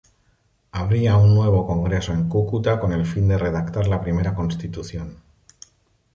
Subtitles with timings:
[0.71, 5.21] Habría un nuevo congreso en Cúcuta con el fin de redactar la primera constitución.